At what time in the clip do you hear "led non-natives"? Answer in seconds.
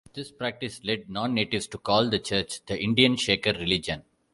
0.83-1.67